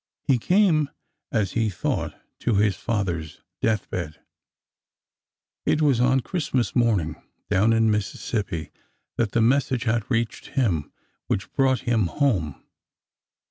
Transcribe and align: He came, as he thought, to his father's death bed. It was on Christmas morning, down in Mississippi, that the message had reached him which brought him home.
He 0.23 0.39
came, 0.39 0.89
as 1.31 1.51
he 1.51 1.69
thought, 1.69 2.19
to 2.39 2.55
his 2.55 2.75
father's 2.75 3.41
death 3.61 3.87
bed. 3.91 4.19
It 5.63 5.79
was 5.79 5.99
on 6.01 6.21
Christmas 6.21 6.75
morning, 6.75 7.21
down 7.51 7.71
in 7.71 7.91
Mississippi, 7.91 8.71
that 9.17 9.33
the 9.33 9.41
message 9.41 9.83
had 9.83 10.09
reached 10.09 10.47
him 10.57 10.91
which 11.27 11.53
brought 11.53 11.81
him 11.81 12.07
home. 12.07 12.63